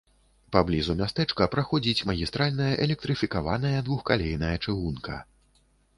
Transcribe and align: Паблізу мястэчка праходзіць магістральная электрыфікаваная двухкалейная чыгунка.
Паблізу 0.55 0.93
мястэчка 1.01 1.47
праходзіць 1.55 2.05
магістральная 2.11 2.71
электрыфікаваная 2.85 3.75
двухкалейная 3.91 4.55
чыгунка. 4.63 5.21